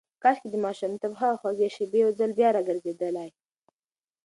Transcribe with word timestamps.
کاشکې 0.23 0.47
د 0.51 0.55
ماشومتوب 0.65 1.13
هغه 1.21 1.35
خوږې 1.41 1.69
شېبې 1.75 1.99
یو 2.03 2.11
ځل 2.19 2.31
بیا 2.39 2.49
راګرځېدلای. 2.57 3.29